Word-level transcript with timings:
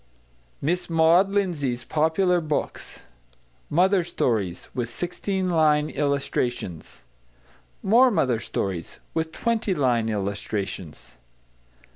MISS 0.63 0.89
MAUD 0.89 1.29
LINDSAY'S 1.29 1.83
POPULAR 1.83 2.41
BOOKS 2.41 3.03
=Mother 3.69 4.03
Stories= 4.03 4.69
With 4.73 4.89
16 4.89 5.47
Line 5.47 5.91
Illustrations. 5.91 7.03
=More 7.83 8.09
Mother 8.09 8.39
Stories= 8.39 8.99
With 9.13 9.31
20 9.31 9.75
Line 9.75 10.09
Illustrations. 10.09 11.17